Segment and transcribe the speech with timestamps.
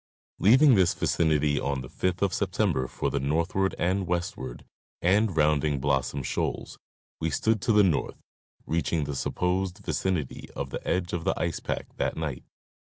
[0.39, 4.65] Leaving this vicinity on the 5th of September for the north ward and westward,
[4.99, 6.79] and rounding Blossom shoals,
[7.19, 8.17] we stood to the north,
[8.65, 12.43] reaching the supposed vicinity of the edge of the ice pack that night.